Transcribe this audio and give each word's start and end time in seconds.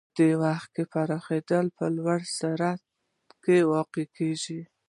د 0.17 0.19
وخت 0.43 0.73
پراخېدل 0.91 1.65
په 1.77 1.85
لوړ 1.97 2.19
سرعت 2.37 2.81
کې 3.43 3.57
واقع 3.71 4.05
کېږي. 4.17 4.61